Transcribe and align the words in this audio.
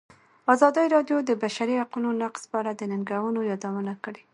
ازادي 0.53 0.85
راډیو 0.95 1.17
د 1.23 1.25
د 1.29 1.31
بشري 1.43 1.75
حقونو 1.81 2.09
نقض 2.21 2.41
په 2.51 2.55
اړه 2.61 2.71
د 2.75 2.81
ننګونو 2.91 3.39
یادونه 3.51 3.93
کړې. 4.03 4.21